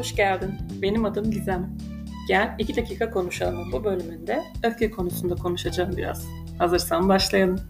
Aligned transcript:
hoş 0.00 0.16
geldin. 0.16 0.54
Benim 0.82 1.04
adım 1.04 1.30
Gizem. 1.30 1.76
Gel 2.28 2.56
iki 2.58 2.76
dakika 2.76 3.10
konuşalım. 3.10 3.72
Bu 3.72 3.84
bölümünde 3.84 4.42
öfke 4.64 4.90
konusunda 4.90 5.34
konuşacağım 5.34 5.96
biraz. 5.96 6.26
Hazırsan 6.58 7.08
başlayalım. 7.08 7.60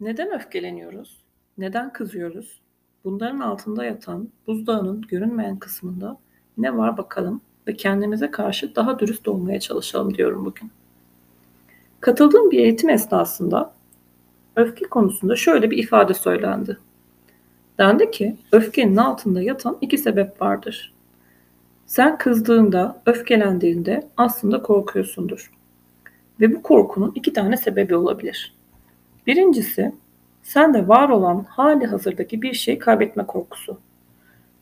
Neden 0.00 0.34
öfkeleniyoruz? 0.34 1.16
Neden 1.58 1.92
kızıyoruz? 1.92 2.60
Bunların 3.04 3.40
altında 3.40 3.84
yatan 3.84 4.28
buzdağının 4.46 5.02
görünmeyen 5.02 5.58
kısmında 5.58 6.18
ne 6.58 6.76
var 6.76 6.96
bakalım 6.96 7.40
ve 7.66 7.76
kendimize 7.76 8.30
karşı 8.30 8.76
daha 8.76 8.98
dürüst 8.98 9.28
olmaya 9.28 9.60
çalışalım 9.60 10.14
diyorum 10.14 10.44
bugün. 10.44 10.70
Katıldığım 12.00 12.50
bir 12.50 12.58
eğitim 12.58 12.90
esnasında 12.90 13.77
öfke 14.58 14.84
konusunda 14.84 15.36
şöyle 15.36 15.70
bir 15.70 15.78
ifade 15.78 16.14
söylendi. 16.14 16.78
Dendi 17.78 18.10
ki 18.10 18.36
öfkenin 18.52 18.96
altında 18.96 19.42
yatan 19.42 19.78
iki 19.80 19.98
sebep 19.98 20.42
vardır. 20.42 20.94
Sen 21.86 22.18
kızdığında, 22.18 23.02
öfkelendiğinde 23.06 24.08
aslında 24.16 24.62
korkuyorsundur. 24.62 25.50
Ve 26.40 26.54
bu 26.54 26.62
korkunun 26.62 27.12
iki 27.14 27.32
tane 27.32 27.56
sebebi 27.56 27.96
olabilir. 27.96 28.54
Birincisi, 29.26 29.92
sende 30.42 30.88
var 30.88 31.08
olan 31.08 31.46
hali 31.48 31.86
hazırdaki 31.86 32.42
bir 32.42 32.52
şey 32.52 32.78
kaybetme 32.78 33.26
korkusu. 33.26 33.80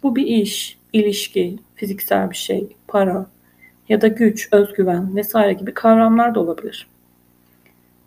Bu 0.02 0.16
bir 0.16 0.26
iş, 0.26 0.78
ilişki, 0.92 1.58
fiziksel 1.74 2.30
bir 2.30 2.36
şey, 2.36 2.76
para 2.88 3.26
ya 3.88 4.00
da 4.00 4.08
güç, 4.08 4.48
özgüven 4.52 5.16
vesaire 5.16 5.52
gibi 5.52 5.74
kavramlar 5.74 6.34
da 6.34 6.40
olabilir. 6.40 6.86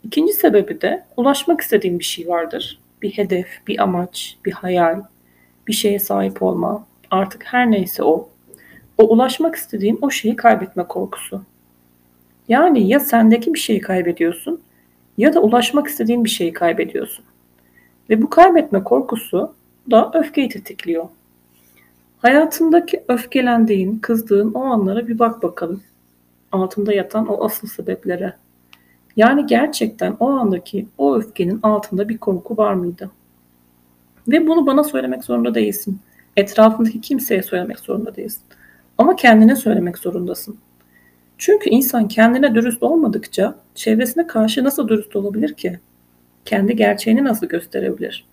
İkinci 0.04 0.34
sebebi 0.34 0.82
de 0.82 1.06
ulaşmak 1.18 1.62
istediğim 1.62 2.00
bir 2.00 2.04
şey 2.04 2.28
vardır. 2.28 2.80
Bir 3.02 3.12
hedef, 3.12 3.48
bir 3.68 3.84
amaç, 3.84 4.38
bir 4.46 4.52
hayal, 4.52 5.02
bir 5.68 5.74
şeye 5.74 6.00
sahip 6.00 6.42
olma, 6.42 6.88
artık 7.12 7.44
her 7.46 7.72
neyse 7.72 8.04
o. 8.04 8.30
O 8.98 9.04
ulaşmak 9.04 9.56
istediğim 9.56 9.98
o 10.02 10.10
şeyi 10.10 10.36
kaybetme 10.36 10.84
korkusu. 10.84 11.42
Yani 12.48 12.88
ya 12.88 13.00
sendeki 13.00 13.54
bir 13.54 13.60
şeyi 13.60 13.82
kaybediyorsun 13.82 14.62
ya 15.18 15.34
da 15.34 15.42
ulaşmak 15.42 15.88
istediğin 15.88 16.24
bir 16.24 16.30
şeyi 16.30 16.54
kaybediyorsun. 16.54 17.26
Ve 18.10 18.22
bu 18.22 18.30
kaybetme 18.30 18.84
korkusu 18.84 19.54
da 19.92 20.12
öfkeyi 20.14 20.50
tetikliyor. 20.50 21.06
Hayatındaki 22.18 23.04
öfkelendiğin, 23.08 24.00
kızdığın 24.00 24.54
o 24.54 24.64
anlara 24.64 25.08
bir 25.08 25.20
bak 25.20 25.44
bakalım. 25.44 25.84
Altında 26.52 26.94
yatan 26.94 27.28
o 27.28 27.46
asıl 27.46 27.68
sebeplere. 27.68 28.34
Yani 29.20 29.46
gerçekten 29.46 30.16
o 30.20 30.30
andaki 30.30 30.88
o 30.98 31.16
öfkenin 31.16 31.60
altında 31.64 32.10
bir 32.10 32.18
korku 32.18 32.58
var 32.58 32.74
mıydı? 32.74 33.12
Ve 34.28 34.48
bunu 34.48 34.66
bana 34.68 34.84
söylemek 34.84 35.24
zorunda 35.24 35.56
değilsin. 35.56 36.00
Etrafındaki 36.38 37.02
kimseye 37.02 37.44
söylemek 37.44 37.80
zorunda 37.80 38.16
değilsin. 38.16 38.42
Ama 38.98 39.16
kendine 39.16 39.56
söylemek 39.56 39.98
zorundasın. 39.98 40.58
Çünkü 41.38 41.70
insan 41.70 42.08
kendine 42.08 42.56
dürüst 42.56 42.84
olmadıkça 42.84 43.56
çevresine 43.76 44.28
karşı 44.28 44.64
nasıl 44.64 44.88
dürüst 44.88 45.16
olabilir 45.16 45.54
ki? 45.54 45.80
Kendi 46.46 46.76
gerçeğini 46.76 47.24
nasıl 47.24 47.48
gösterebilir? 47.48 48.26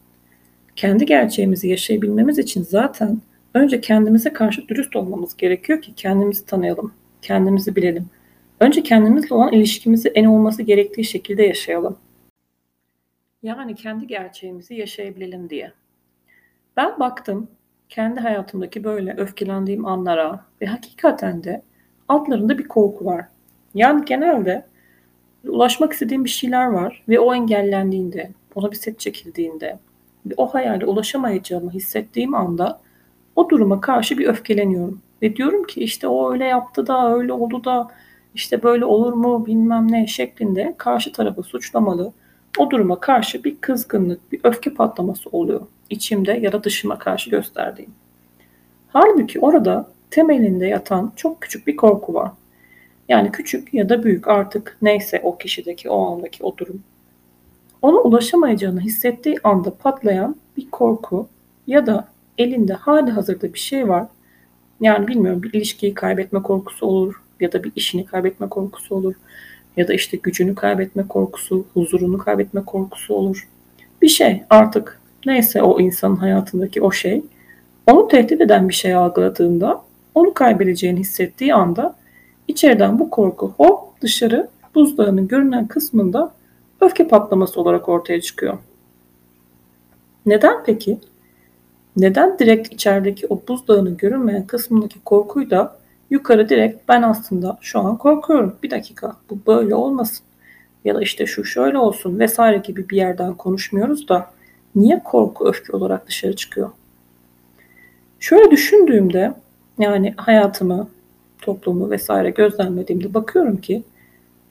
Kendi 0.76 1.06
gerçeğimizi 1.06 1.68
yaşayabilmemiz 1.68 2.38
için 2.38 2.62
zaten 2.62 3.20
önce 3.54 3.80
kendimize 3.80 4.32
karşı 4.32 4.68
dürüst 4.68 4.96
olmamız 4.96 5.36
gerekiyor 5.36 5.82
ki 5.82 5.94
kendimizi 5.96 6.46
tanıyalım, 6.46 6.92
kendimizi 7.22 7.76
bilelim. 7.76 8.06
Önce 8.60 8.82
kendimizle 8.82 9.34
olan 9.34 9.52
ilişkimizi 9.52 10.08
en 10.08 10.24
olması 10.24 10.62
gerektiği 10.62 11.04
şekilde 11.04 11.42
yaşayalım. 11.42 11.98
Yani 13.42 13.74
kendi 13.74 14.06
gerçeğimizi 14.06 14.74
yaşayabilelim 14.74 15.50
diye. 15.50 15.72
Ben 16.76 17.00
baktım 17.00 17.48
kendi 17.88 18.20
hayatımdaki 18.20 18.84
böyle 18.84 19.14
öfkelendiğim 19.16 19.86
anlara 19.86 20.44
ve 20.60 20.66
hakikaten 20.66 21.44
de 21.44 21.62
altlarında 22.08 22.58
bir 22.58 22.68
korku 22.68 23.04
var. 23.04 23.24
Yani 23.74 24.04
genelde 24.04 24.66
ulaşmak 25.44 25.92
istediğim 25.92 26.24
bir 26.24 26.30
şeyler 26.30 26.66
var 26.66 27.04
ve 27.08 27.20
o 27.20 27.34
engellendiğinde, 27.34 28.30
ona 28.54 28.70
bir 28.70 28.76
set 28.76 29.00
çekildiğinde 29.00 29.78
ve 30.26 30.34
o 30.36 30.46
hayale 30.46 30.86
ulaşamayacağımı 30.86 31.70
hissettiğim 31.70 32.34
anda 32.34 32.80
o 33.36 33.50
duruma 33.50 33.80
karşı 33.80 34.18
bir 34.18 34.26
öfkeleniyorum. 34.26 35.02
Ve 35.22 35.36
diyorum 35.36 35.64
ki 35.64 35.80
işte 35.80 36.08
o 36.08 36.32
öyle 36.32 36.44
yaptı 36.44 36.86
da 36.86 37.14
öyle 37.14 37.32
oldu 37.32 37.64
da 37.64 37.88
işte 38.36 38.62
böyle 38.62 38.84
olur 38.84 39.12
mu 39.12 39.46
bilmem 39.46 39.92
ne 39.92 40.06
şeklinde 40.06 40.74
karşı 40.78 41.12
tarafı 41.12 41.42
suçlamalı. 41.42 42.12
O 42.58 42.70
duruma 42.70 43.00
karşı 43.00 43.44
bir 43.44 43.56
kızgınlık, 43.60 44.32
bir 44.32 44.40
öfke 44.44 44.74
patlaması 44.74 45.30
oluyor. 45.30 45.60
içimde 45.90 46.32
ya 46.32 46.52
da 46.52 46.64
dışıma 46.64 46.98
karşı 46.98 47.30
gösterdiğim. 47.30 47.90
Halbuki 48.88 49.40
orada 49.40 49.90
temelinde 50.10 50.66
yatan 50.66 51.12
çok 51.16 51.40
küçük 51.40 51.66
bir 51.66 51.76
korku 51.76 52.14
var. 52.14 52.30
Yani 53.08 53.32
küçük 53.32 53.74
ya 53.74 53.88
da 53.88 54.02
büyük 54.04 54.28
artık 54.28 54.76
neyse 54.82 55.20
o 55.24 55.38
kişideki 55.38 55.90
o 55.90 56.06
andaki 56.06 56.44
o 56.44 56.58
durum. 56.58 56.82
Ona 57.82 57.96
ulaşamayacağını 57.96 58.80
hissettiği 58.80 59.38
anda 59.44 59.74
patlayan 59.74 60.36
bir 60.56 60.70
korku 60.70 61.28
ya 61.66 61.86
da 61.86 62.08
elinde 62.38 62.74
hali 62.74 63.10
hazırda 63.10 63.54
bir 63.54 63.58
şey 63.58 63.88
var. 63.88 64.06
Yani 64.80 65.08
bilmiyorum 65.08 65.42
bir 65.42 65.52
ilişkiyi 65.52 65.94
kaybetme 65.94 66.42
korkusu 66.42 66.86
olur, 66.86 67.22
ya 67.40 67.52
da 67.52 67.64
bir 67.64 67.72
işini 67.76 68.06
kaybetme 68.06 68.48
korkusu 68.48 68.94
olur 68.94 69.14
ya 69.76 69.88
da 69.88 69.94
işte 69.94 70.16
gücünü 70.16 70.54
kaybetme 70.54 71.08
korkusu, 71.08 71.64
huzurunu 71.74 72.18
kaybetme 72.18 72.64
korkusu 72.64 73.14
olur. 73.14 73.48
Bir 74.02 74.08
şey 74.08 74.42
artık 74.50 75.00
neyse 75.26 75.62
o 75.62 75.80
insanın 75.80 76.16
hayatındaki 76.16 76.82
o 76.82 76.92
şey 76.92 77.22
onu 77.86 78.08
tehdit 78.08 78.40
eden 78.40 78.68
bir 78.68 78.74
şey 78.74 78.94
algıladığında 78.94 79.82
onu 80.14 80.34
kaybedeceğini 80.34 81.00
hissettiği 81.00 81.54
anda 81.54 81.96
içeriden 82.48 82.98
bu 82.98 83.10
korku 83.10 83.54
hop 83.56 84.00
dışarı 84.00 84.48
buzdağının 84.74 85.28
görünen 85.28 85.66
kısmında 85.66 86.34
öfke 86.80 87.08
patlaması 87.08 87.60
olarak 87.60 87.88
ortaya 87.88 88.20
çıkıyor. 88.20 88.58
Neden 90.26 90.64
peki? 90.64 90.98
Neden 91.96 92.38
direkt 92.38 92.74
içerideki 92.74 93.26
o 93.26 93.42
buzdağının 93.48 93.96
görünmeyen 93.96 94.46
kısmındaki 94.46 95.00
korkuyu 95.04 95.50
da 95.50 95.78
yukarı 96.10 96.48
direkt 96.48 96.88
ben 96.88 97.02
aslında 97.02 97.58
şu 97.60 97.80
an 97.80 97.98
korkuyorum. 97.98 98.56
Bir 98.62 98.70
dakika 98.70 99.16
bu 99.30 99.38
böyle 99.46 99.74
olmasın. 99.74 100.26
Ya 100.84 100.94
da 100.94 101.02
işte 101.02 101.26
şu 101.26 101.44
şöyle 101.44 101.78
olsun 101.78 102.18
vesaire 102.18 102.58
gibi 102.58 102.88
bir 102.88 102.96
yerden 102.96 103.34
konuşmuyoruz 103.34 104.08
da 104.08 104.30
niye 104.74 105.02
korku 105.04 105.48
öfke 105.48 105.76
olarak 105.76 106.06
dışarı 106.08 106.36
çıkıyor? 106.36 106.70
Şöyle 108.20 108.50
düşündüğümde 108.50 109.34
yani 109.78 110.14
hayatımı, 110.16 110.88
toplumu 111.42 111.90
vesaire 111.90 112.30
gözlemlediğimde 112.30 113.14
bakıyorum 113.14 113.56
ki 113.56 113.82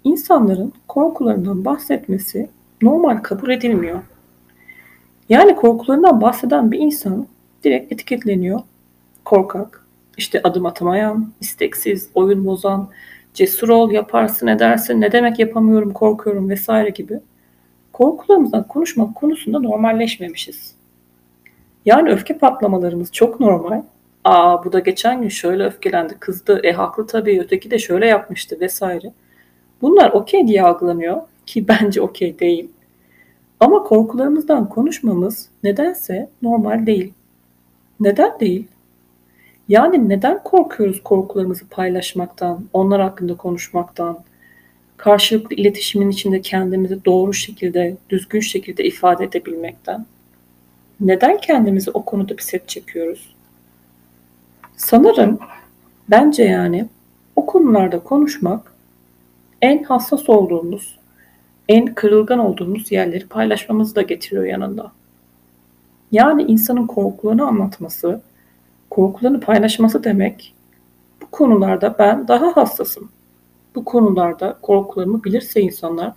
insanların 0.03 0.73
korkularından 0.88 1.65
bahsetmesi 1.65 2.49
normal 2.81 3.17
kabul 3.17 3.49
edilmiyor. 3.49 3.99
Yani 5.29 5.55
korkularından 5.55 6.21
bahseden 6.21 6.71
bir 6.71 6.79
insan 6.79 7.27
direkt 7.63 7.91
etiketleniyor. 7.91 8.59
Korkak, 9.25 9.84
işte 10.17 10.41
adım 10.43 10.65
atamayan, 10.65 11.31
isteksiz, 11.41 12.09
oyun 12.15 12.45
bozan, 12.45 12.89
cesur 13.33 13.69
ol, 13.69 13.91
yaparsın, 13.91 14.47
edersin, 14.47 15.01
ne 15.01 15.11
demek 15.11 15.39
yapamıyorum, 15.39 15.93
korkuyorum 15.93 16.49
vesaire 16.49 16.89
gibi 16.89 17.19
korkularımızdan 17.93 18.67
konuşmak 18.67 19.15
konusunda 19.15 19.59
normalleşmemişiz. 19.59 20.75
Yani 21.85 22.09
öfke 22.09 22.37
patlamalarımız 22.37 23.11
çok 23.11 23.39
normal. 23.39 23.81
Aa 24.23 24.65
bu 24.65 24.73
da 24.73 24.79
geçen 24.79 25.21
gün 25.21 25.29
şöyle 25.29 25.63
öfkelendi, 25.63 26.19
kızdı, 26.19 26.59
e 26.63 26.71
haklı 26.71 27.07
tabii, 27.07 27.41
öteki 27.41 27.71
de 27.71 27.79
şöyle 27.79 28.07
yapmıştı 28.07 28.59
vesaire. 28.59 29.13
Bunlar 29.81 30.09
okey 30.11 30.47
diye 30.47 30.63
algılanıyor 30.63 31.21
ki 31.45 31.67
bence 31.67 32.01
okey 32.01 32.39
değil. 32.39 32.69
Ama 33.59 33.83
korkularımızdan 33.83 34.69
konuşmamız 34.69 35.50
nedense 35.63 36.29
normal 36.41 36.85
değil. 36.85 37.13
Neden 38.00 38.39
değil? 38.39 38.68
Yani 39.69 40.09
neden 40.09 40.44
korkuyoruz 40.44 41.03
korkularımızı 41.03 41.67
paylaşmaktan, 41.67 42.65
onlar 42.73 43.01
hakkında 43.01 43.35
konuşmaktan, 43.38 44.19
karşılıklı 44.97 45.56
iletişimin 45.56 46.09
içinde 46.09 46.41
kendimizi 46.41 47.06
doğru 47.06 47.33
şekilde, 47.33 47.97
düzgün 48.09 48.39
şekilde 48.39 48.83
ifade 48.83 49.23
edebilmekten? 49.23 50.06
Neden 51.00 51.38
kendimizi 51.38 51.91
o 51.91 52.06
konuda 52.06 52.38
bir 52.38 52.41
set 52.44 52.67
çekiyoruz? 52.69 53.35
Sanırım 54.77 55.39
bence 56.09 56.44
yani 56.44 56.85
o 57.35 57.45
konularda 57.45 58.00
konuşmak 58.00 58.73
en 59.61 59.83
hassas 59.83 60.29
olduğumuz, 60.29 61.00
en 61.69 61.94
kırılgan 61.94 62.39
olduğumuz 62.39 62.91
yerleri 62.91 63.27
paylaşmamızı 63.27 63.95
da 63.95 64.01
getiriyor 64.01 64.45
yanında. 64.45 64.91
Yani 66.11 66.44
insanın 66.44 66.88
korkularını 66.88 67.47
anlatması, 67.47 68.21
korkularını 68.95 69.39
paylaşması 69.39 70.03
demek 70.03 70.53
bu 71.21 71.25
konularda 71.31 71.95
ben 72.00 72.27
daha 72.27 72.57
hassasım. 72.57 73.09
Bu 73.75 73.86
konularda 73.86 74.57
korkularımı 74.62 75.24
bilirse 75.24 75.62
insanlar 75.62 76.13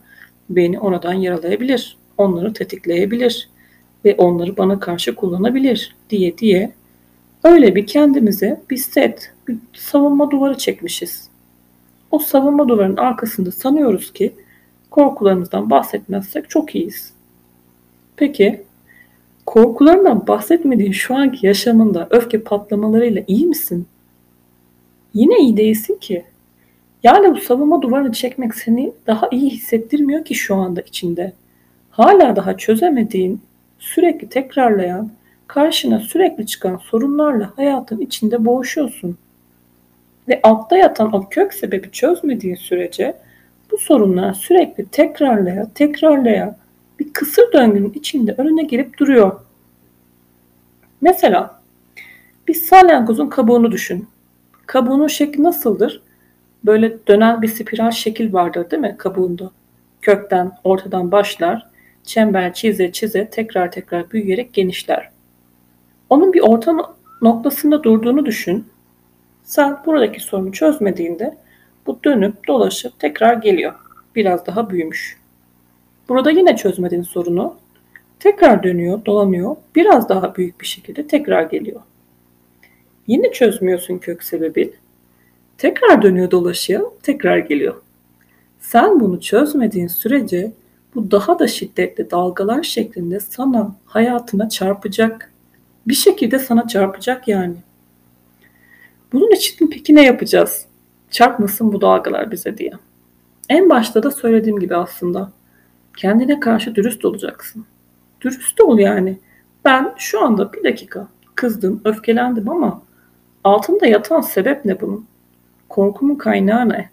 beni 0.50 0.80
oradan 0.80 1.12
yaralayabilir. 1.12 1.96
Onları 2.18 2.52
tetikleyebilir. 2.52 3.48
ve 4.04 4.14
onları 4.18 4.56
bana 4.56 4.80
karşı 4.80 5.14
kullanabilir 5.14 5.96
diye 6.10 6.38
diye 6.38 6.72
öyle 7.44 7.74
bir 7.74 7.86
kendimize 7.86 8.60
bir 8.70 8.76
set, 8.76 9.32
bir 9.48 9.56
savunma 9.72 10.30
duvarı 10.30 10.58
çekmişiz. 10.58 11.28
O 12.10 12.18
savunma 12.18 12.68
duvarının 12.68 12.96
arkasında 12.96 13.52
sanıyoruz 13.52 14.12
ki 14.12 14.32
korkularımızdan 14.90 15.70
bahsetmezsek 15.70 16.50
çok 16.50 16.74
iyiyiz. 16.74 17.12
Peki 18.16 18.62
korkularından 19.48 20.26
bahsetmediğin 20.26 20.92
şu 20.92 21.16
anki 21.16 21.46
yaşamında 21.46 22.08
öfke 22.10 22.40
patlamalarıyla 22.40 23.22
iyi 23.26 23.46
misin? 23.46 23.86
Yine 25.14 25.38
iyi 25.38 25.56
değilsin 25.56 25.94
ki. 25.94 26.24
Yani 27.02 27.30
bu 27.30 27.36
savunma 27.36 27.82
duvarını 27.82 28.12
çekmek 28.12 28.54
seni 28.54 28.92
daha 29.06 29.28
iyi 29.30 29.50
hissettirmiyor 29.50 30.24
ki 30.24 30.34
şu 30.34 30.54
anda 30.54 30.80
içinde. 30.80 31.32
Hala 31.90 32.36
daha 32.36 32.56
çözemediğin, 32.56 33.40
sürekli 33.78 34.28
tekrarlayan, 34.28 35.10
karşına 35.46 36.00
sürekli 36.00 36.46
çıkan 36.46 36.76
sorunlarla 36.76 37.52
hayatın 37.56 38.00
içinde 38.00 38.44
boğuşuyorsun. 38.44 39.18
Ve 40.28 40.40
altta 40.42 40.76
yatan 40.76 41.12
o 41.12 41.28
kök 41.28 41.54
sebebi 41.54 41.90
çözmediğin 41.90 42.54
sürece 42.54 43.14
bu 43.72 43.78
sorunlar 43.78 44.34
sürekli 44.34 44.86
tekrarlaya 44.86 45.68
tekrarlaya 45.74 46.56
kısır 47.18 47.52
döngünün 47.52 47.92
içinde 47.92 48.34
önüne 48.38 48.62
gelip 48.62 48.98
duruyor. 48.98 49.40
Mesela 51.00 51.60
bir 52.48 52.54
salyangozun 52.54 53.28
kabuğunu 53.28 53.72
düşün. 53.72 54.08
Kabuğunun 54.66 55.06
şekli 55.06 55.42
nasıldır? 55.42 56.02
Böyle 56.64 57.06
dönen 57.06 57.42
bir 57.42 57.48
spiral 57.48 57.90
şekil 57.90 58.32
vardır 58.32 58.70
değil 58.70 58.80
mi 58.80 58.94
kabuğunda? 58.98 59.50
Kökten, 60.00 60.52
ortadan 60.64 61.12
başlar, 61.12 61.66
çember 62.04 62.54
çize 62.54 62.92
çize 62.92 63.30
tekrar 63.30 63.72
tekrar 63.72 64.10
büyüyerek 64.10 64.52
genişler. 64.52 65.10
Onun 66.10 66.32
bir 66.32 66.40
orta 66.40 66.76
noktasında 67.22 67.82
durduğunu 67.82 68.26
düşün. 68.26 68.66
Sen 69.44 69.78
buradaki 69.86 70.20
sorunu 70.20 70.52
çözmediğinde 70.52 71.36
bu 71.86 72.00
dönüp 72.04 72.46
dolaşıp 72.48 72.98
tekrar 72.98 73.34
geliyor. 73.34 73.74
Biraz 74.16 74.46
daha 74.46 74.70
büyümüş. 74.70 75.18
Burada 76.08 76.30
yine 76.30 76.56
çözmediğin 76.56 77.02
sorunu 77.02 77.54
tekrar 78.20 78.62
dönüyor, 78.62 79.04
dolanıyor. 79.04 79.56
Biraz 79.74 80.08
daha 80.08 80.34
büyük 80.34 80.60
bir 80.60 80.66
şekilde 80.66 81.06
tekrar 81.06 81.42
geliyor. 81.42 81.80
Yine 83.06 83.32
çözmüyorsun 83.32 83.98
kök 83.98 84.22
sebebi. 84.24 84.72
Tekrar 85.58 86.02
dönüyor, 86.02 86.30
dolaşıyor, 86.30 86.90
tekrar 87.02 87.38
geliyor. 87.38 87.74
Sen 88.60 89.00
bunu 89.00 89.20
çözmediğin 89.20 89.86
sürece 89.86 90.52
bu 90.94 91.10
daha 91.10 91.38
da 91.38 91.48
şiddetli 91.48 92.10
dalgalar 92.10 92.62
şeklinde 92.62 93.20
sana, 93.20 93.74
hayatına 93.86 94.48
çarpacak. 94.48 95.32
Bir 95.88 95.94
şekilde 95.94 96.38
sana 96.38 96.68
çarpacak 96.68 97.28
yani. 97.28 97.54
Bunun 99.12 99.30
için 99.30 99.70
peki 99.72 99.94
ne 99.94 100.04
yapacağız? 100.04 100.66
Çarpmasın 101.10 101.72
bu 101.72 101.80
dalgalar 101.80 102.30
bize 102.30 102.58
diye. 102.58 102.72
En 103.48 103.70
başta 103.70 104.02
da 104.02 104.10
söylediğim 104.10 104.60
gibi 104.60 104.76
aslında 104.76 105.32
kendine 105.98 106.40
karşı 106.40 106.74
dürüst 106.74 107.04
olacaksın. 107.04 107.64
Dürüst 108.20 108.60
ol 108.60 108.78
yani. 108.78 109.18
Ben 109.64 109.94
şu 109.96 110.24
anda 110.24 110.52
bir 110.52 110.64
dakika 110.64 111.08
kızdım, 111.34 111.80
öfkelendim 111.84 112.50
ama 112.50 112.82
altında 113.44 113.86
yatan 113.86 114.20
sebep 114.20 114.64
ne 114.64 114.80
bunun? 114.80 115.06
Korkumun 115.68 116.14
kaynağı 116.14 116.68
ne? 116.68 116.90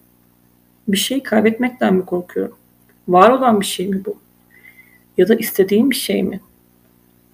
Bir 0.87 0.97
şey 0.97 1.23
kaybetmekten 1.23 1.93
mi 1.93 2.05
korkuyorum? 2.05 2.57
Var 3.07 3.29
olan 3.29 3.59
bir 3.59 3.65
şey 3.65 3.87
mi 3.87 4.05
bu? 4.05 4.15
Ya 5.17 5.27
da 5.27 5.35
istediğim 5.35 5.89
bir 5.89 5.95
şey 5.95 6.23
mi? 6.23 6.39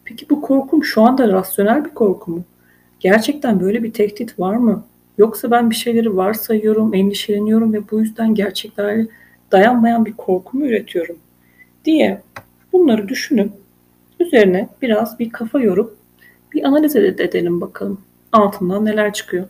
Peki 0.05 0.29
bu 0.29 0.41
korkum 0.41 0.83
şu 0.83 1.01
anda 1.01 1.27
rasyonel 1.27 1.85
bir 1.85 1.89
korku 1.89 2.31
mu? 2.31 2.43
Gerçekten 2.99 3.59
böyle 3.59 3.83
bir 3.83 3.93
tehdit 3.93 4.39
var 4.39 4.55
mı? 4.55 4.83
Yoksa 5.17 5.51
ben 5.51 5.69
bir 5.69 5.75
şeyleri 5.75 6.17
varsayıyorum, 6.17 6.93
endişeleniyorum 6.93 7.73
ve 7.73 7.91
bu 7.91 7.99
yüzden 7.99 8.35
gerçeklerle 8.35 9.07
dayanmayan 9.51 10.05
bir 10.05 10.13
korku 10.13 10.57
mu 10.57 10.65
üretiyorum? 10.65 11.17
Diye 11.85 12.21
bunları 12.73 13.09
düşünüp 13.09 13.51
üzerine 14.19 14.69
biraz 14.81 15.19
bir 15.19 15.29
kafa 15.29 15.59
yorup 15.59 15.97
bir 16.53 16.63
analiz 16.63 16.95
edelim 16.95 17.61
bakalım. 17.61 18.01
Altından 18.31 18.85
neler 18.85 19.13
çıkıyor. 19.13 19.47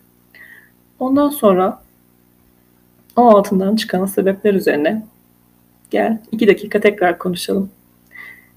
Ondan 0.99 1.29
sonra 1.29 1.81
o 3.15 3.21
altından 3.21 3.75
çıkan 3.75 4.05
sebepler 4.05 4.53
üzerine 4.53 5.05
gel 5.91 6.17
iki 6.31 6.47
dakika 6.47 6.79
tekrar 6.79 7.17
konuşalım. 7.17 7.69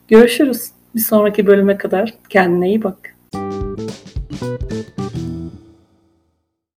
Görüşürüz. 0.08 0.70
Bir 0.94 1.00
sonraki 1.00 1.46
bölüme 1.46 1.78
kadar 1.78 2.14
kendine 2.28 2.68
iyi 2.68 2.82
bak. 2.82 3.14